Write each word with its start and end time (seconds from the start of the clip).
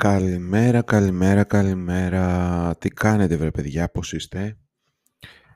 Καλημέρα, 0.00 0.82
καλημέρα, 0.82 1.44
καλημέρα. 1.44 2.76
Τι 2.78 2.88
κάνετε 2.88 3.36
βρε 3.36 3.50
παιδιά, 3.50 3.90
πώς 3.90 4.12
είστε; 4.12 4.58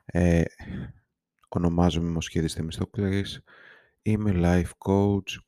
Ε, 0.05 0.43
ονομάζομαι 1.49 2.09
Μοσχέδης 2.09 2.53
Θεμιστόκλης. 2.53 3.43
Είμαι 4.01 4.31
life 4.35 4.71
coach 4.87 5.39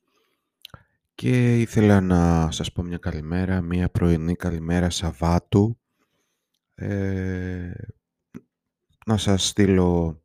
και 1.14 1.60
ήθελα 1.60 2.00
να 2.00 2.50
σας 2.50 2.72
πω 2.72 2.82
μια 2.82 2.98
καλημέρα, 2.98 3.60
μια 3.60 3.90
πρωινή 3.90 4.34
καλημέρα 4.34 4.90
Σαββάτου. 4.90 5.80
Ε, 6.74 7.72
να 9.06 9.16
σας 9.16 9.46
στείλω 9.46 10.22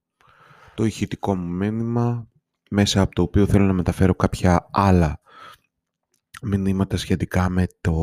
το 0.75 0.86
ηχητικό 0.86 1.36
μου 1.36 1.54
μήνυμα 1.54 2.28
μέσα 2.69 3.01
από 3.01 3.15
το 3.15 3.21
οποίο 3.21 3.46
θέλω 3.46 3.65
να 3.65 3.74
μεταφέρω 3.74 4.15
κάποια 4.15 4.69
άλλα 4.71 5.21
μηνύματα 6.43 6.97
σχετικά 6.97 7.50
με 7.50 7.68
το, 7.82 7.96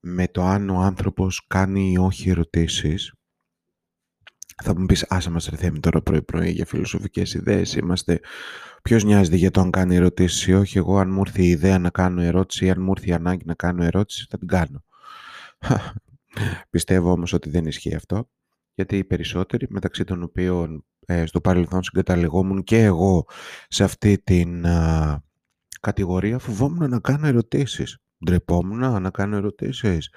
με 0.00 0.28
το 0.28 0.42
αν 0.42 0.70
ο 0.70 0.78
άνθρωπος 0.78 1.46
κάνει 1.46 1.92
ή 1.92 1.98
όχι 1.98 2.30
ερωτήσεις. 2.30 3.14
Θα 4.62 4.78
μου 4.78 4.86
πεις, 4.86 5.06
άσε 5.08 5.30
μας 5.30 5.48
ρε 5.60 5.70
τώρα 5.70 6.02
πρωί-πρωί 6.02 6.50
για 6.50 6.66
φιλοσοφικές 6.66 7.34
ιδέες. 7.34 7.74
Είμαστε, 7.74 8.20
ποιος 8.82 9.04
νοιάζεται 9.04 9.36
για 9.36 9.50
το 9.50 9.60
αν 9.60 9.70
κάνει 9.70 9.96
ερωτήσεις 9.96 10.46
ή 10.46 10.52
όχι; 10.52 10.78
Εγώ 10.78 10.98
αν 10.98 11.10
μου 11.10 11.20
έρθει 11.20 11.42
η 11.42 11.48
ιδέα 11.48 11.78
να 11.78 11.90
κάνω 11.90 12.22
ερώτηση 12.22 12.64
ή 12.64 12.70
αν 12.70 12.82
μου 12.82 12.92
έρθει 12.96 13.08
η 13.08 13.12
ανάγκη 13.12 13.44
να 13.44 13.54
κάνω 13.54 13.84
ερώτηση, 13.84 14.26
θα 14.30 14.38
την 14.38 14.48
κάνω. 14.48 14.84
Πιστεύω 16.70 17.10
όμως 17.10 17.32
ότι 17.32 17.50
δεν 17.50 17.66
ισχύει 17.66 17.94
αυτό. 17.94 18.28
Γιατί 18.74 18.96
οι 18.96 19.04
περισσότεροι, 19.04 19.66
μεταξύ 19.70 20.04
των 20.04 20.22
οποίων 20.22 20.84
ε, 21.06 21.26
στο 21.26 21.40
παρελθόν 21.40 21.82
συγκαταλεγόμουν 21.82 22.62
και 22.62 22.82
εγώ 22.82 23.26
σε 23.68 23.84
αυτή 23.84 24.18
την 24.18 24.64
κατηγορία 25.84 26.38
φοβόμουν 26.38 26.90
να 26.90 27.00
κάνω 27.00 27.26
ερωτήσεις. 27.26 27.98
Ντρεπόμουν 28.24 29.02
να 29.02 29.10
κάνω 29.10 29.36
ερωτήσεις. 29.36 30.10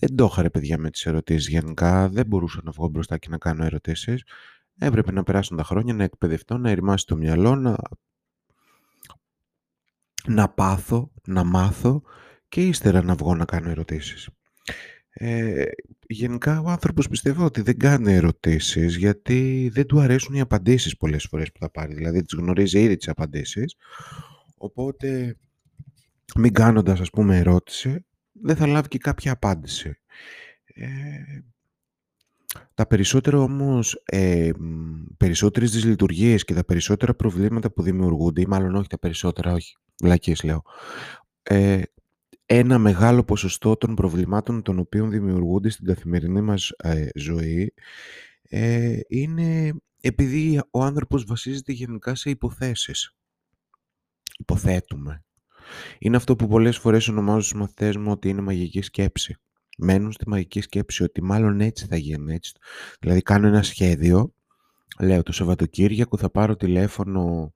Δεν 0.00 0.16
το 0.16 0.28
είχα 0.30 0.42
ρε 0.42 0.50
παιδιά 0.50 0.78
με 0.78 0.90
τις 0.90 1.06
ερωτήσεις 1.06 1.48
γενικά. 1.48 2.08
Δεν 2.08 2.26
μπορούσα 2.26 2.60
να 2.64 2.70
βγω 2.70 2.88
μπροστά 2.88 3.18
και 3.18 3.28
να 3.30 3.38
κάνω 3.38 3.64
ερωτήσεις. 3.64 4.22
Έπρεπε 4.78 5.12
να 5.12 5.22
περάσουν 5.22 5.56
τα 5.56 5.64
χρόνια, 5.64 5.94
να 5.94 6.04
εκπαιδευτώ, 6.04 6.58
να 6.58 6.70
ερημάσει 6.70 7.06
το 7.06 7.16
μυαλό, 7.16 7.56
να... 7.56 7.76
να 10.26 10.48
πάθω, 10.48 11.12
να 11.26 11.44
μάθω 11.44 12.02
και 12.48 12.66
ύστερα 12.66 13.02
να 13.02 13.14
βγω 13.14 13.34
να 13.34 13.44
κάνω 13.44 13.70
ερωτήσεις. 13.70 14.28
Ε, 15.14 15.64
γενικά 16.06 16.60
ο 16.60 16.68
άνθρωπος 16.68 17.08
πιστεύω 17.08 17.44
ότι 17.44 17.60
δεν 17.60 17.78
κάνει 17.78 18.12
ερωτήσεις 18.12 18.96
γιατί 18.96 19.70
δεν 19.72 19.86
του 19.86 20.00
αρέσουν 20.00 20.34
οι 20.34 20.40
απαντήσεις 20.40 20.96
πολλές 20.96 21.26
φορές 21.30 21.52
που 21.52 21.58
θα 21.60 21.70
πάρει. 21.70 21.94
Δηλαδή 21.94 22.22
τις 22.22 22.38
γνωρίζει 22.38 22.82
ήδη 22.82 22.96
τις 22.96 23.08
απαντήσεις 23.08 23.76
Οπότε, 24.62 25.36
μην 26.36 26.52
κάνοντας 26.52 27.00
ας 27.00 27.10
πούμε 27.10 27.38
ερώτηση, 27.38 28.04
δεν 28.32 28.56
θα 28.56 28.66
λάβει 28.66 28.88
και 28.88 28.98
κάποια 28.98 29.32
απάντηση. 29.32 29.98
Ε, 30.64 30.88
τα 32.74 32.86
περισσότερα 32.86 33.38
όμως, 33.38 34.02
ε, 34.04 34.50
περισσότερες 35.16 35.70
δυσλειτουργίες 35.70 36.44
και 36.44 36.54
τα 36.54 36.64
περισσότερα 36.64 37.14
προβλήματα 37.14 37.72
που 37.72 37.82
δημιουργούνται, 37.82 38.40
ή 38.40 38.46
μάλλον 38.46 38.74
όχι 38.74 38.88
τα 38.88 38.98
περισσότερα, 38.98 39.52
όχι, 39.52 39.76
βλακίες 40.02 40.42
λέω, 40.42 40.62
ε, 41.42 41.82
ένα 42.46 42.78
μεγάλο 42.78 43.24
ποσοστό 43.24 43.76
των 43.76 43.94
προβλημάτων 43.94 44.62
των 44.62 44.78
οποίων 44.78 45.10
δημιουργούνται 45.10 45.68
στην 45.68 45.86
καθημερινή 45.86 46.40
μας 46.40 46.70
ε, 46.70 47.08
ζωή 47.14 47.74
ε, 48.42 48.98
είναι 49.08 49.72
επειδή 50.00 50.60
ο 50.70 50.82
άνθρωπος 50.82 51.24
βασίζεται 51.24 51.72
γενικά 51.72 52.14
σε 52.14 52.30
υποθέσεις 52.30 53.16
υποθέτουμε. 54.42 55.24
Είναι 55.98 56.16
αυτό 56.16 56.36
που 56.36 56.46
πολλές 56.46 56.78
φορές 56.78 57.08
ονομάζω 57.08 57.40
στους 57.40 57.58
μαθητές 57.60 57.96
μου 57.96 58.10
ότι 58.10 58.28
είναι 58.28 58.40
μαγική 58.40 58.82
σκέψη. 58.82 59.36
Μένουν 59.78 60.12
στη 60.12 60.28
μαγική 60.28 60.60
σκέψη 60.60 61.02
ότι 61.02 61.22
μάλλον 61.22 61.60
έτσι 61.60 61.86
θα 61.86 61.96
γίνει. 61.96 62.34
Έτσι. 62.34 62.52
Δηλαδή 63.00 63.22
κάνω 63.22 63.46
ένα 63.46 63.62
σχέδιο, 63.62 64.34
λέω 65.00 65.22
το 65.22 65.32
Σαββατοκύριακο 65.32 66.16
θα 66.16 66.30
πάρω 66.30 66.56
τηλέφωνο 66.56 67.52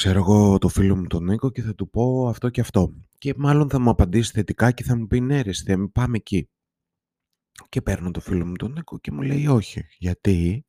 ξέρω 0.00 0.18
εγώ 0.18 0.58
το 0.58 0.68
φίλο 0.68 0.96
μου 0.96 1.06
τον 1.06 1.24
Νίκο 1.24 1.50
και 1.50 1.62
θα 1.62 1.74
του 1.74 1.90
πω 1.90 2.28
αυτό 2.28 2.48
και 2.48 2.60
αυτό. 2.60 2.92
Και 3.18 3.34
μάλλον 3.36 3.70
θα 3.70 3.78
μου 3.80 3.90
απαντήσει 3.90 4.32
θετικά 4.32 4.70
και 4.70 4.82
θα 4.84 4.96
μου 4.96 5.06
πει 5.06 5.20
ναι 5.20 5.40
ρε 5.40 5.50
πάμε 5.92 6.16
εκεί. 6.16 6.48
Και 7.68 7.82
παίρνω 7.82 8.10
το 8.10 8.20
φίλο 8.20 8.46
μου 8.46 8.56
τον 8.56 8.72
Νίκο 8.72 8.98
και 8.98 9.12
μου 9.12 9.22
λέει 9.22 9.46
όχι. 9.46 9.84
Γιατί; 9.98 10.66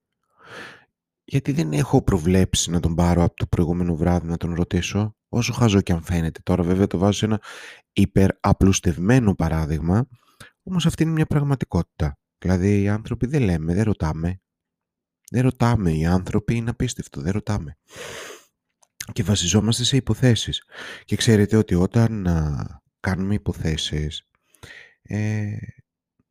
Γιατί 1.31 1.51
δεν 1.51 1.73
έχω 1.73 2.01
προβλέψει 2.01 2.71
να 2.71 2.79
τον 2.79 2.95
πάρω 2.95 3.23
από 3.23 3.35
το 3.35 3.47
προηγούμενο 3.47 3.95
βράδυ 3.95 4.27
να 4.27 4.37
τον 4.37 4.53
ρωτήσω, 4.53 5.15
όσο 5.29 5.53
χαζό 5.53 5.81
και 5.81 5.93
αν 5.93 6.03
φαίνεται. 6.03 6.39
Τώρα 6.43 6.63
βέβαια 6.63 6.87
το 6.87 6.97
βάζω 6.97 7.17
σε 7.17 7.25
ένα 7.25 7.41
υπεραπλουστευμένο 7.93 9.35
παράδειγμα, 9.35 10.07
όμως 10.63 10.85
αυτή 10.85 11.03
είναι 11.03 11.11
μια 11.11 11.25
πραγματικότητα. 11.25 12.19
Δηλαδή 12.37 12.81
οι 12.81 12.87
άνθρωποι 12.89 13.27
δεν 13.27 13.41
λέμε, 13.41 13.73
δεν 13.73 13.83
ρωτάμε. 13.83 14.41
Δεν 15.31 15.41
ρωτάμε, 15.41 15.91
οι 15.91 16.05
άνθρωποι 16.05 16.55
είναι 16.55 16.69
απίστευτο, 16.69 17.21
δεν 17.21 17.31
ρωτάμε. 17.31 17.77
Και 19.13 19.23
βασιζόμαστε 19.23 19.83
σε 19.83 19.95
υποθέσεις. 19.95 20.63
Και 21.03 21.15
ξέρετε 21.15 21.57
ότι 21.57 21.75
όταν 21.75 22.27
κάνουμε 22.99 23.33
υποθέσεις, 23.33 24.29
ε, 25.01 25.55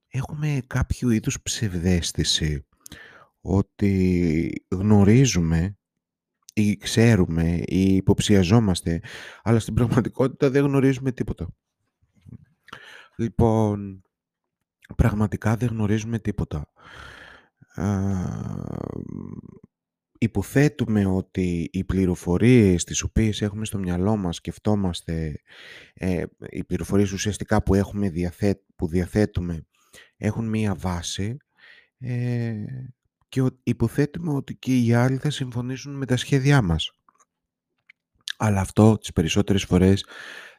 έχουμε 0.08 0.62
κάποιο 0.66 1.10
είδους 1.10 1.42
ψευδέστηση 1.42 2.64
ότι 3.40 4.64
γνωρίζουμε 4.68 5.78
ή 6.54 6.76
ξέρουμε 6.76 7.62
ή 7.64 7.94
υποψιαζόμαστε, 7.94 9.02
αλλά 9.42 9.58
στην 9.58 9.74
πραγματικότητα 9.74 10.50
δεν 10.50 10.64
γνωρίζουμε 10.64 11.12
τίποτα. 11.12 11.48
Λοιπόν, 13.16 14.02
πραγματικά 14.96 15.56
δεν 15.56 15.68
γνωρίζουμε 15.68 16.18
τίποτα. 16.18 16.72
υποθέτουμε 20.18 21.06
ότι 21.06 21.68
οι 21.72 21.84
πληροφορίες 21.84 22.84
τις 22.84 23.02
οποίες 23.02 23.42
έχουμε 23.42 23.64
στο 23.64 23.78
μυαλό 23.78 24.16
μας 24.16 24.36
σκεφτόμαστε, 24.36 25.40
ε, 25.94 26.22
οι 26.48 26.64
πληροφορίες 26.64 27.12
ουσιαστικά 27.12 27.62
που, 27.62 27.74
έχουμε 27.74 28.12
που 28.76 28.86
διαθέτουμε 28.88 29.66
έχουν 30.16 30.48
μία 30.48 30.74
βάση 30.74 31.36
ε, 31.98 32.54
και 33.30 33.50
υποθέτουμε 33.62 34.32
ότι 34.32 34.54
και 34.54 34.76
οι 34.76 34.94
άλλοι 34.94 35.16
θα 35.16 35.30
συμφωνήσουν 35.30 35.94
με 35.94 36.06
τα 36.06 36.16
σχέδιά 36.16 36.62
μας. 36.62 36.90
Αλλά 38.36 38.60
αυτό 38.60 38.98
τις 38.98 39.12
περισσότερες 39.12 39.64
φορές 39.64 40.06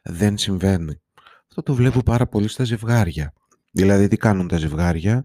δεν 0.02 0.38
συμβαίνει. 0.38 1.00
Αυτό 1.48 1.62
το 1.62 1.74
βλέπω 1.74 2.02
πάρα 2.02 2.26
πολύ 2.26 2.48
στα 2.48 2.64
ζευγάρια. 2.64 3.32
Δηλαδή 3.70 4.08
τι 4.08 4.16
κάνουν 4.16 4.48
τα 4.48 4.56
ζευγάρια; 4.56 5.24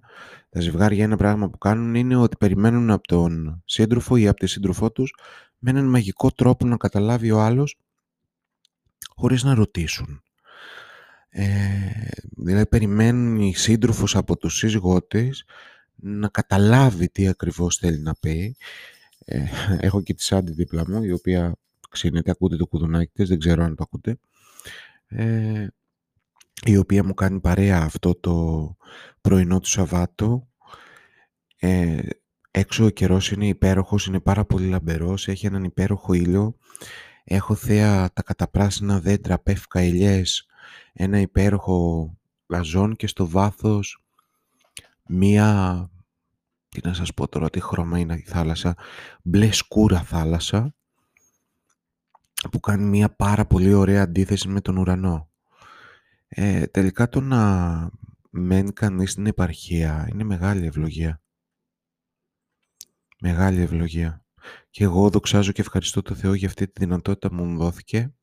Τα 0.50 0.60
ζευγάρια 0.60 1.04
ένα 1.04 1.16
πράγμα 1.16 1.50
που 1.50 1.58
κάνουν 1.58 1.96
είναι 1.96 2.16
ότι 2.16 2.38
περιμένουν 2.38 2.92
από 2.92 3.08
τον 3.08 3.62
σύντροφο 3.66 4.16
ή 4.16 4.28
από 4.28 4.40
τη 4.40 4.48
σύντροφό 4.48 4.92
τους 4.92 5.16
με 5.58 5.70
έναν 5.70 5.86
μαγικό 5.86 6.32
τρόπο 6.32 6.68
να 6.68 6.78
καταλάβει 6.78 7.32
ο 7.32 7.42
άλλος 7.42 7.80
χωρίς 9.16 9.44
να 9.44 9.54
ρωτήσουν. 9.54 10.22
Ε, 11.30 11.48
δηλαδή 12.38 12.66
περιμένουν 12.66 13.40
η 13.40 13.56
σύντροφος 13.56 14.16
από 14.16 14.38
το 14.38 14.50
σύζυγό 14.50 15.04
της 15.04 15.46
να 16.00 16.28
καταλάβει 16.28 17.10
τι 17.10 17.28
ακριβώς 17.28 17.78
θέλει 17.78 18.00
να 18.00 18.14
πει. 18.16 18.56
Ε, 19.26 19.44
έχω 19.80 20.02
και 20.02 20.14
τη 20.14 20.24
Σάντι 20.24 20.52
δίπλα 20.52 20.84
μου, 20.88 21.04
η 21.04 21.12
οποία 21.12 21.56
ξύνεται, 21.90 22.32
ακούτε 22.32 22.56
το 22.56 22.68
κουδουνάκι 22.68 23.12
της, 23.14 23.30
δεν 23.30 23.40
ξέρω 23.40 23.64
αν 23.64 23.76
το 23.76 23.84
ακούτε. 23.84 24.20
Ε, 25.08 25.68
η 26.66 26.78
οποία 26.78 27.04
μου 27.04 27.14
κάνει 27.14 27.40
παρέα 27.40 27.82
αυτό 27.82 28.16
το 28.16 28.76
πρωινό 29.22 29.60
του 29.60 29.68
Σαββάτου. 29.68 30.48
Ε, 31.60 32.00
έξω 32.52 32.86
ο 32.86 32.90
καιρός 32.90 33.32
είναι 33.32 33.48
υπέροχος, 33.48 34.06
είναι 34.06 34.20
πάρα 34.20 34.46
πολύ 34.46 34.68
λαμπερός, 34.68 35.28
έχει 35.28 35.46
έναν 35.46 35.64
υπέροχο 35.64 36.14
ήλιο. 36.14 36.58
Έχω 37.24 37.56
θέα 37.56 38.10
τα 38.14 38.24
καταπράσινα 38.24 39.00
δέντρα, 39.00 39.40
πεύκα, 39.40 39.82
ηλιές, 39.82 40.46
ένα 40.94 41.20
υπέροχο 41.20 42.12
γαζόν 42.48 42.96
και 42.96 43.08
στο 43.08 43.28
βάθος 43.28 44.02
μία, 45.08 45.90
τι 46.82 46.88
να 46.88 46.94
σας 46.94 47.14
πω 47.14 47.28
τώρα, 47.28 47.50
τι 47.50 47.60
χρώμα 47.60 48.00
είναι 48.00 48.16
η 48.16 48.24
θάλασσα, 48.28 48.76
μπλε 49.24 49.52
σκούρα 49.52 50.02
θάλασσα, 50.04 50.76
που 52.52 52.60
κάνει 52.60 52.86
μία 52.86 53.16
πάρα 53.16 53.46
πολύ 53.46 53.74
ωραία 53.74 54.02
αντίθεση 54.04 54.48
με 54.48 54.62
τον 54.62 54.78
ουρανό. 54.78 55.32
Ε, 56.28 56.66
τελικά 56.66 57.10
το 57.10 57.22
να 57.22 57.90
μένει 58.30 58.74
κανείς 58.74 59.12
στην 59.12 59.26
επαρχία 59.26 60.08
είναι 60.12 60.24
μεγάλη 60.24 60.66
ευλογία. 60.66 61.22
Μεγάλη 63.20 63.62
ευλογία. 63.62 64.26
Και 64.70 64.84
εγώ 64.84 65.10
δοξάζω 65.10 65.52
και 65.52 65.62
ευχαριστώ 65.62 66.02
το 66.02 66.16
Θεό 66.16 66.34
για 66.34 66.48
αυτή 66.48 66.68
τη 66.68 66.74
δυνατότητα 66.80 67.30
που 67.30 67.44
μου 67.44 67.58
δόθηκε 67.58 68.14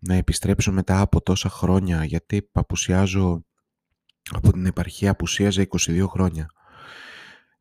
να 0.00 0.14
επιστρέψω 0.14 0.72
μετά 0.72 1.00
από 1.00 1.22
τόσα 1.22 1.48
χρόνια 1.48 2.04
γιατί 2.04 2.48
απουσιάζω 2.52 3.44
από 4.30 4.52
την 4.52 4.66
επαρχία 4.66 5.10
απουσίαζε 5.10 5.66
22 5.70 6.04
χρόνια. 6.08 6.46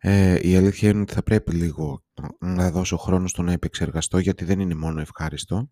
Ε, 0.03 0.37
η 0.41 0.55
αλήθεια 0.55 0.89
είναι 0.89 1.01
ότι 1.01 1.13
θα 1.13 1.23
πρέπει 1.23 1.51
λίγο 1.51 2.03
να 2.39 2.71
δώσω 2.71 2.97
χρόνο 2.97 3.27
στο 3.27 3.41
να 3.41 3.51
επεξεργαστώ 3.51 4.17
γιατί 4.17 4.45
δεν 4.45 4.59
είναι 4.59 4.75
μόνο 4.75 5.01
ευχάριστο 5.01 5.71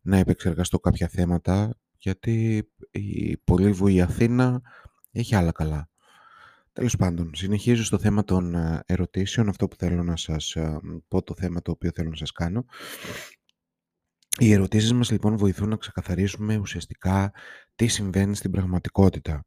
να 0.00 0.16
επεξεργαστώ 0.16 0.78
κάποια 0.78 1.08
θέματα 1.08 1.78
γιατί 1.98 2.68
η 2.90 3.36
πολύβουη 3.36 4.00
Αθήνα 4.00 4.62
έχει 5.10 5.34
άλλα 5.34 5.52
καλά. 5.52 5.90
Τέλος 6.72 6.96
πάντων, 6.96 7.30
συνεχίζω 7.34 7.84
στο 7.84 7.98
θέμα 7.98 8.24
των 8.24 8.54
ε, 8.54 8.82
ερωτήσεων, 8.86 9.48
αυτό 9.48 9.68
που 9.68 9.76
θέλω 9.76 10.02
να 10.02 10.16
σας 10.16 10.56
ε, 10.56 10.80
πω, 11.08 11.22
το 11.22 11.34
θέμα 11.34 11.62
το 11.62 11.70
οποίο 11.70 11.90
θέλω 11.94 12.08
να 12.10 12.16
σας 12.16 12.32
κάνω. 12.32 12.64
Οι 14.38 14.52
ερωτήσεις 14.52 14.92
μας 14.92 15.10
λοιπόν 15.10 15.36
βοηθούν 15.36 15.68
να 15.68 15.76
ξεκαθαρίσουμε 15.76 16.56
ουσιαστικά 16.56 17.32
τι 17.74 17.86
συμβαίνει 17.86 18.36
στην 18.36 18.50
πραγματικότητα. 18.50 19.46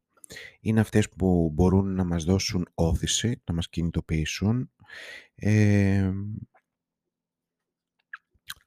Είναι 0.59 0.79
αυτές 0.79 1.09
που 1.09 1.49
μπορούν 1.53 1.93
να 1.95 2.03
μας 2.03 2.23
δώσουν 2.23 2.67
όθηση, 2.73 3.41
να 3.45 3.53
μας 3.53 3.69
κινητοποιήσουν. 3.69 4.71
Ε, 5.35 6.11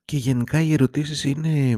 και 0.04 0.16
γενικά 0.16 0.60
οι 0.60 0.72
ερωτήσεις 0.72 1.24
είναι 1.24 1.76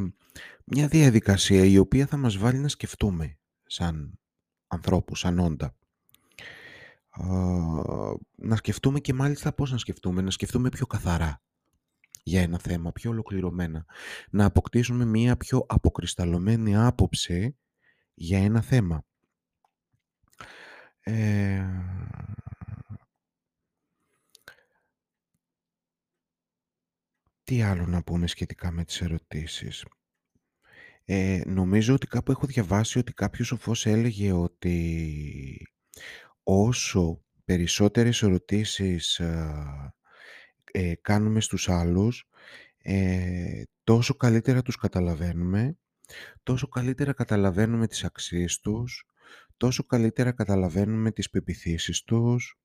μια 0.64 0.88
διαδικασία 0.88 1.64
η 1.64 1.78
οποία 1.78 2.06
θα 2.06 2.16
μας 2.16 2.36
βάλει 2.36 2.58
να 2.58 2.68
σκεφτούμε 2.68 3.38
σαν 3.66 4.18
ανθρώπους, 4.66 5.18
σαν 5.18 5.38
όντα. 5.38 5.74
να 8.36 8.56
σκεφτούμε 8.56 9.00
και 9.00 9.14
μάλιστα 9.14 9.52
πώς 9.52 9.70
να 9.70 9.78
σκεφτούμε, 9.78 10.22
να 10.22 10.30
σκεφτούμε 10.30 10.68
πιο 10.68 10.86
καθαρά 10.86 11.42
για 12.22 12.42
ένα 12.42 12.58
θέμα, 12.58 12.92
πιο 12.92 13.10
ολοκληρωμένα. 13.10 13.84
Να 14.30 14.44
αποκτήσουμε 14.44 15.04
μια 15.04 15.36
πιο 15.36 15.66
αποκρισταλωμένη 15.68 16.76
άποψη 16.76 17.56
για 18.14 18.38
ένα 18.38 18.60
θέμα. 18.60 19.04
Ε... 21.00 21.64
Τι 27.44 27.62
άλλο 27.62 27.86
να 27.86 28.02
πούμε 28.02 28.26
σχετικά 28.26 28.70
με 28.70 28.84
τις 28.84 29.00
ερωτήσεις. 29.00 29.84
Ε, 31.04 31.40
νομίζω 31.46 31.94
ότι 31.94 32.06
κάπου 32.06 32.30
έχω 32.30 32.46
διαβάσει 32.46 32.98
ότι 32.98 33.12
κάποιος 33.12 33.46
σοφός 33.46 33.86
έλεγε 33.86 34.32
ότι 34.32 35.66
όσο 36.42 37.22
περισσότερες 37.44 38.22
ερωτήσεις 38.22 39.18
ε, 40.72 40.94
κάνουμε 41.00 41.40
στους 41.40 41.68
άλλους, 41.68 42.28
ε, 42.78 43.62
τόσο 43.84 44.14
καλύτερα 44.14 44.62
τους 44.62 44.76
καταλαβαίνουμε, 44.76 45.78
τόσο 46.42 46.68
καλύτερα 46.68 47.12
καταλαβαίνουμε 47.12 47.86
τις 47.86 48.04
αξίες 48.04 48.60
τους, 48.60 49.09
τόσο 49.60 49.84
καλύτερα 49.84 50.32
καταλαβαίνουμε 50.32 51.10
τις 51.12 51.30
πεπιθήσεις 51.30 52.02
τους, 52.02 52.58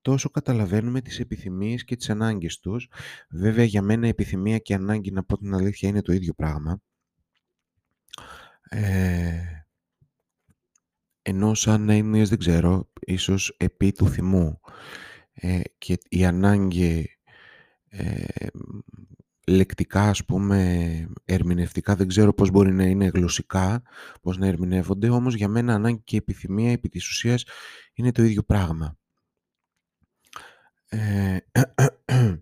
τόσο 0.00 0.30
καταλαβαίνουμε 0.30 1.00
τις 1.00 1.18
επιθυμίες 1.20 1.84
και 1.84 1.96
τις 1.96 2.10
ανάγκες 2.10 2.58
τους. 2.58 2.90
Βέβαια 3.30 3.64
για 3.64 3.82
μένα 3.82 4.06
επιθυμία 4.06 4.58
και 4.58 4.74
ανάγκη 4.74 5.10
να 5.10 5.24
πω 5.24 5.38
την 5.38 5.54
αλήθεια 5.54 5.88
είναι 5.88 6.02
το 6.02 6.12
ίδιο 6.12 6.32
πράγμα. 6.34 6.82
Ε, 8.68 9.64
ενώ 11.22 11.54
σαν 11.54 11.88
έννοιες 11.88 12.28
δεν 12.28 12.38
ξέρω, 12.38 12.92
ίσως 13.00 13.54
επί 13.56 13.92
του 13.92 14.08
θυμού 14.08 14.60
ε, 15.32 15.60
και 15.78 15.98
η 16.08 16.24
ανάγκη 16.24 17.18
ε, 17.88 18.24
λεκτικά 19.48 20.02
ας 20.02 20.24
πούμε 20.24 21.08
ερμηνευτικά 21.24 21.96
δεν 21.96 22.08
ξέρω 22.08 22.34
πώς 22.34 22.50
μπορεί 22.50 22.72
να 22.72 22.84
είναι 22.84 23.10
γλωσσικά 23.14 23.82
πώς 24.22 24.38
να 24.38 24.46
ερμηνεύονται 24.46 25.08
όμως 25.08 25.34
για 25.34 25.48
μένα 25.48 25.74
ανάγκη 25.74 26.00
και 26.04 26.16
επιθυμία 26.16 26.72
επί 26.72 26.88
της 26.88 27.08
ουσίας 27.08 27.44
είναι 27.94 28.12
το 28.12 28.22
ίδιο 28.22 28.42
πράγμα. 28.42 28.96
Ε, 30.88 31.36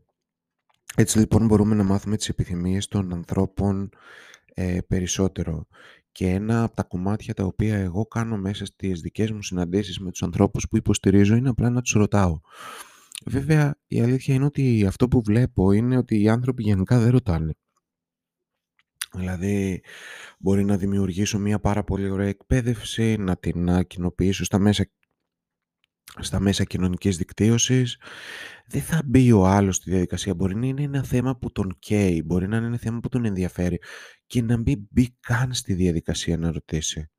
έτσι 0.96 1.18
λοιπόν 1.18 1.46
μπορούμε 1.46 1.74
να 1.74 1.82
μάθουμε 1.82 2.16
τις 2.16 2.28
επιθυμίες 2.28 2.88
των 2.88 3.12
ανθρώπων 3.12 3.90
ε, 4.54 4.78
περισσότερο. 4.88 5.66
Και 6.12 6.28
ένα 6.28 6.62
από 6.62 6.76
τα 6.76 6.82
κομμάτια 6.82 7.34
τα 7.34 7.44
οποία 7.44 7.76
εγώ 7.76 8.06
κάνω 8.06 8.36
μέσα 8.36 8.64
στις 8.64 9.00
δικές 9.00 9.30
μου 9.30 9.42
συναντήσεις 9.42 9.98
με 9.98 10.10
τους 10.10 10.22
ανθρώπους 10.22 10.68
που 10.68 10.76
υποστηρίζω 10.76 11.34
είναι 11.34 11.48
απλά 11.48 11.70
να 11.70 11.80
τους 11.80 11.92
ρωτάω 11.92 12.40
Βέβαια, 13.28 13.78
η 13.86 14.00
αλήθεια 14.00 14.34
είναι 14.34 14.44
ότι 14.44 14.86
αυτό 14.86 15.08
που 15.08 15.22
βλέπω 15.22 15.72
είναι 15.72 15.96
ότι 15.96 16.20
οι 16.20 16.28
άνθρωποι 16.28 16.62
γενικά 16.62 16.98
δεν 16.98 17.10
ρωτάνε. 17.10 17.54
Δηλαδή, 19.14 19.82
μπορεί 20.38 20.64
να 20.64 20.76
δημιουργήσω 20.76 21.38
μια 21.38 21.60
πάρα 21.60 21.84
πολύ 21.84 22.10
ωραία 22.10 22.28
εκπαίδευση, 22.28 23.16
να 23.16 23.36
την 23.36 23.86
κοινοποιήσω 23.86 24.44
στα 24.44 24.58
μέσα, 24.58 24.90
στα 26.20 26.40
μέσα 26.40 26.64
κοινωνικής 26.64 27.16
δικτύωσης. 27.16 28.00
Δεν 28.66 28.82
θα 28.82 29.02
μπει 29.04 29.32
ο 29.32 29.46
άλλος 29.46 29.76
στη 29.76 29.90
διαδικασία. 29.90 30.34
Μπορεί 30.34 30.56
να 30.56 30.66
είναι 30.66 30.82
ένα 30.82 31.02
θέμα 31.02 31.36
που 31.36 31.52
τον 31.52 31.76
καίει, 31.78 32.22
μπορεί 32.24 32.48
να 32.48 32.56
είναι 32.56 32.66
ένα 32.66 32.78
θέμα 32.78 33.00
που 33.00 33.08
τον 33.08 33.24
ενδιαφέρει 33.24 33.78
και 34.26 34.42
να 34.42 34.56
μην 34.56 34.86
μπει 34.90 35.16
καν 35.20 35.52
στη 35.54 35.74
διαδικασία 35.74 36.36
να 36.36 36.52
ρωτήσει. 36.52 37.10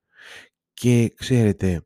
Και 0.74 1.14
ξέρετε, 1.16 1.82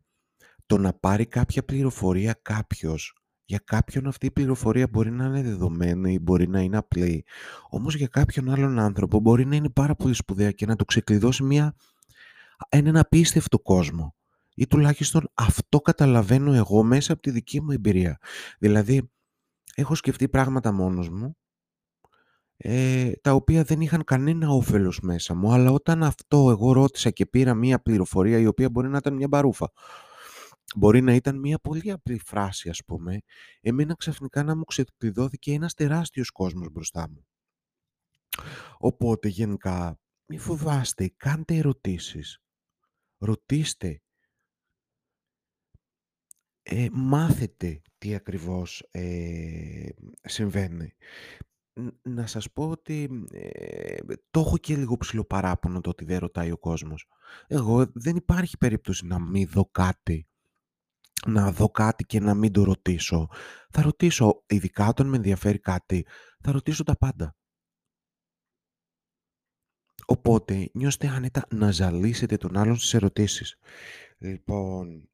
το 0.65 0.77
να 0.77 0.93
πάρει 0.93 1.25
κάποια 1.25 1.63
πληροφορία 1.63 2.39
κάποιος 2.41 3.20
για 3.51 3.61
κάποιον 3.65 4.07
αυτή 4.07 4.25
η 4.25 4.31
πληροφορία 4.31 4.87
μπορεί 4.87 5.11
να 5.11 5.25
είναι 5.25 5.41
δεδομένη, 5.41 6.19
μπορεί 6.19 6.47
να 6.47 6.61
είναι 6.61 6.77
απλή. 6.77 7.25
Όμως 7.69 7.95
για 7.95 8.07
κάποιον 8.07 8.49
άλλον 8.49 8.79
άνθρωπο 8.79 9.19
μπορεί 9.19 9.45
να 9.45 9.55
είναι 9.55 9.69
πάρα 9.69 9.95
πολύ 9.95 10.13
σπουδαία 10.13 10.51
και 10.51 10.65
να 10.65 10.75
του 10.75 10.85
ξεκλειδώσει 10.85 11.43
μια, 11.43 11.75
έναν 12.69 12.97
απίστευτο 12.97 13.59
κόσμο. 13.59 14.15
Ή 14.55 14.67
τουλάχιστον 14.67 15.29
αυτό 15.33 15.79
καταλαβαίνω 15.79 16.53
εγώ 16.53 16.83
μέσα 16.83 17.13
από 17.13 17.21
τη 17.21 17.31
δική 17.31 17.61
μου 17.61 17.71
εμπειρία. 17.71 18.17
Δηλαδή, 18.59 19.11
έχω 19.75 19.95
σκεφτεί 19.95 20.29
πράγματα 20.29 20.71
μόνος 20.71 21.09
μου, 21.09 21.37
ε, 22.57 23.11
τα 23.21 23.33
οποία 23.33 23.63
δεν 23.63 23.81
είχαν 23.81 24.03
κανένα 24.03 24.49
όφελος 24.49 24.99
μέσα 25.01 25.35
μου, 25.35 25.51
αλλά 25.51 25.71
όταν 25.71 26.03
αυτό 26.03 26.49
εγώ 26.49 26.71
ρώτησα 26.71 27.09
και 27.09 27.25
πήρα 27.25 27.53
μία 27.53 27.81
πληροφορία 27.81 28.37
η 28.39 28.45
οποία 28.45 28.69
μπορεί 28.69 28.89
να 28.89 28.97
ήταν 28.97 29.13
μια 29.13 29.27
μπαρούφα, 29.27 29.71
Μπορεί 30.75 31.01
να 31.01 31.13
ήταν 31.13 31.39
μια 31.39 31.59
πολύ 31.59 31.91
απλή 31.91 32.19
φράση, 32.25 32.69
ας 32.69 32.83
πούμε, 32.85 33.19
εμένα 33.61 33.95
ξαφνικά 33.95 34.43
να 34.43 34.55
μου 34.55 34.63
ξεκλειδώθηκε 34.63 35.53
ένας 35.53 35.73
τεράστιος 35.73 36.29
κόσμος 36.29 36.69
μπροστά 36.71 37.09
μου. 37.09 37.25
Οπότε 38.77 39.27
γενικά, 39.27 39.99
μη 40.25 40.37
φοβάστε, 40.37 41.13
κάντε 41.17 41.55
ερωτήσεις. 41.55 42.41
Ρωτήστε. 43.17 44.01
Ε, 46.63 46.87
μάθετε 46.91 47.81
τι 47.97 48.15
ακριβώς 48.15 48.87
ε, 48.91 49.89
συμβαίνει. 50.21 50.93
Να 52.01 52.27
σας 52.27 52.51
πω 52.51 52.69
ότι 52.69 53.25
ε, 53.31 53.97
το 54.31 54.39
έχω 54.39 54.57
και 54.57 54.75
λίγο 54.75 54.97
ψηλοπαράπονο 54.97 55.81
το 55.81 55.89
ότι 55.89 56.05
δεν 56.05 56.19
ρωτάει 56.19 56.51
ο 56.51 56.57
κόσμος. 56.57 57.07
Εγώ 57.47 57.91
δεν 57.93 58.15
υπάρχει 58.15 58.57
περίπτωση 58.57 59.05
να 59.05 59.19
μην 59.19 59.47
δω 59.47 59.65
κάτι 59.71 60.30
να 61.27 61.51
δω 61.51 61.69
κάτι 61.69 62.03
και 62.03 62.19
να 62.19 62.33
μην 62.33 62.51
το 62.51 62.63
ρωτήσω. 62.63 63.27
Θα 63.69 63.81
ρωτήσω, 63.81 64.43
ειδικά 64.47 64.87
όταν 64.87 65.07
με 65.07 65.15
ενδιαφέρει 65.15 65.59
κάτι, 65.59 66.05
θα 66.41 66.51
ρωτήσω 66.51 66.83
τα 66.83 66.97
πάντα. 66.97 67.35
Οπότε, 70.05 70.69
νιώστε 70.73 71.07
άνετα 71.07 71.45
να 71.49 71.71
ζαλίσετε 71.71 72.37
τον 72.37 72.57
άλλον 72.57 72.75
στις 72.75 72.93
ερωτήσεις. 72.93 73.57
Λοιπόν, 74.17 75.09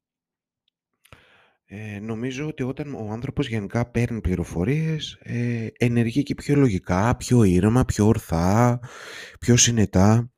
ε, 1.64 1.98
νομίζω 1.98 2.46
ότι 2.46 2.62
όταν 2.62 2.94
ο 2.94 3.08
άνθρωπος 3.10 3.48
γενικά 3.48 3.90
παίρνει 3.90 4.20
πληροφορίες, 4.20 5.18
ε, 5.22 5.66
ενεργεί 5.78 6.22
και 6.22 6.34
πιο 6.34 6.54
λογικά, 6.54 7.16
πιο 7.16 7.42
ήρεμα, 7.42 7.84
πιο 7.84 8.06
ορθά, 8.06 8.80
πιο 9.40 9.56
συνετά. 9.56 10.32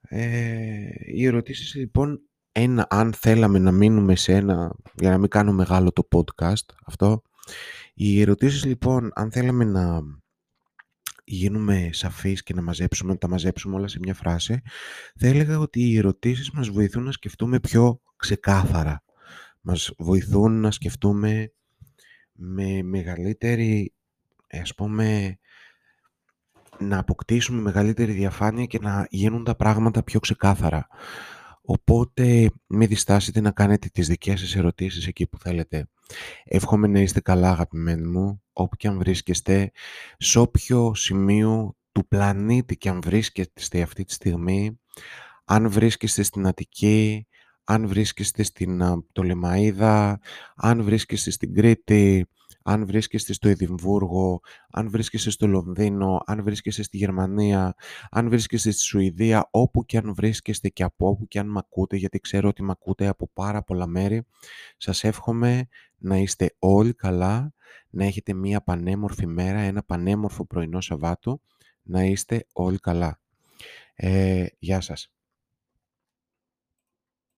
Ε, 0.00 0.88
οι 1.14 1.26
ερωτήσεις 1.26 1.74
λοιπόν 1.74 2.20
ένα, 2.52 2.86
αν 2.90 3.12
θέλαμε 3.12 3.58
να 3.58 3.72
μείνουμε 3.72 4.16
σε 4.16 4.32
ένα, 4.32 4.76
για 4.94 5.10
να 5.10 5.18
μην 5.18 5.28
κάνω 5.28 5.52
μεγάλο 5.52 5.92
το 5.92 6.08
podcast 6.12 6.74
αυτό, 6.86 7.22
οι 7.94 8.20
ερωτήσεις 8.20 8.64
λοιπόν, 8.64 9.10
αν 9.14 9.30
θέλαμε 9.30 9.64
να 9.64 10.00
γίνουμε 11.24 11.88
σαφείς 11.92 12.42
και 12.42 12.54
να 12.54 12.62
μαζέψουμε, 12.62 13.12
να 13.12 13.18
τα 13.18 13.28
μαζέψουμε 13.28 13.76
όλα 13.76 13.88
σε 13.88 13.98
μια 14.02 14.14
φράση, 14.14 14.60
θα 15.18 15.26
έλεγα 15.26 15.58
ότι 15.58 15.80
οι 15.80 15.96
ερωτήσεις 15.96 16.50
μας 16.50 16.68
βοηθούν 16.68 17.02
να 17.02 17.12
σκεφτούμε 17.12 17.60
πιο 17.60 18.00
ξεκάθαρα. 18.16 19.02
Μας 19.60 19.92
βοηθούν 19.98 20.60
να 20.60 20.70
σκεφτούμε 20.70 21.52
με 22.32 22.82
μεγαλύτερη, 22.82 23.94
ας 24.62 24.74
πούμε, 24.74 25.38
να 26.78 26.98
αποκτήσουμε 26.98 27.60
μεγαλύτερη 27.60 28.12
διαφάνεια 28.12 28.64
και 28.64 28.78
να 28.78 29.06
γίνουν 29.10 29.44
τα 29.44 29.56
πράγματα 29.56 30.02
πιο 30.02 30.20
ξεκάθαρα. 30.20 30.86
Οπότε 31.64 32.50
μην 32.66 32.88
διστάσετε 32.88 33.40
να 33.40 33.50
κάνετε 33.50 33.88
τις 33.92 34.08
δικές 34.08 34.40
σας 34.40 34.56
ερωτήσεις 34.56 35.06
εκεί 35.06 35.26
που 35.26 35.38
θέλετε. 35.38 35.88
Εύχομαι 36.44 36.86
να 36.86 37.00
είστε 37.00 37.20
καλά 37.20 37.50
αγαπημένοι 37.50 38.06
μου, 38.06 38.42
όπου 38.52 38.76
και 38.76 38.88
αν 38.88 38.98
βρίσκεστε, 38.98 39.70
σε 40.18 40.38
όποιο 40.38 40.94
σημείο 40.94 41.76
του 41.92 42.08
πλανήτη 42.08 42.76
και 42.76 42.88
αν 42.88 43.00
βρίσκεστε 43.02 43.82
αυτή 43.82 44.04
τη 44.04 44.12
στιγμή, 44.12 44.80
αν 45.44 45.70
βρίσκεστε 45.70 46.22
στην 46.22 46.46
Αττική, 46.46 47.26
αν 47.64 47.86
βρίσκεστε 47.86 48.42
στην 48.42 48.82
Πτολεμαίδα, 49.06 50.20
αν 50.56 50.82
βρίσκεστε 50.82 51.30
στην 51.30 51.54
Κρήτη, 51.54 52.26
αν 52.64 52.86
βρίσκεστε 52.86 53.32
στο 53.32 53.48
Εδιμβούργο, 53.48 54.40
αν 54.70 54.90
βρίσκεστε 54.90 55.30
στο 55.30 55.46
Λονδίνο, 55.46 56.22
αν 56.26 56.42
βρίσκεστε 56.42 56.82
στη 56.82 56.96
Γερμανία, 56.96 57.74
αν 58.10 58.28
βρίσκεστε 58.28 58.70
στη 58.70 58.82
Σουηδία, 58.82 59.48
όπου 59.50 59.84
και 59.84 59.96
αν 59.96 60.14
βρίσκεστε 60.14 60.68
και 60.68 60.82
από 60.82 61.08
όπου 61.08 61.28
και 61.28 61.38
αν 61.38 61.48
μ' 61.48 61.58
ακούτε, 61.58 61.96
γιατί 61.96 62.20
ξέρω 62.20 62.48
ότι 62.48 62.62
μ' 62.62 62.70
ακούτε 62.70 63.06
από 63.06 63.30
πάρα 63.32 63.62
πολλά 63.62 63.86
μέρη, 63.86 64.26
σας 64.76 65.04
εύχομαι 65.04 65.68
να 65.98 66.16
είστε 66.16 66.54
όλοι 66.58 66.94
καλά, 66.94 67.52
να 67.90 68.04
έχετε 68.04 68.32
μία 68.32 68.62
πανέμορφη 68.62 69.26
μέρα, 69.26 69.58
ένα 69.58 69.82
πανέμορφο 69.82 70.46
πρωινό 70.46 70.80
Σαββάτο, 70.80 71.40
να 71.82 72.04
είστε 72.04 72.46
όλοι 72.52 72.78
καλά. 72.78 73.20
Ε, 73.94 74.46
γεια 74.58 74.80
σας. 74.80 75.11